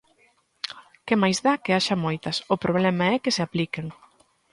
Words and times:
¡Que 1.05 1.15
máis 1.21 1.37
dá 1.45 1.53
que 1.63 1.71
haxa 1.77 1.95
moitas, 2.05 2.37
o 2.53 2.55
problema 2.63 3.05
é 3.13 3.15
que 3.23 3.33
se 3.35 3.41
apliquen! 3.47 3.87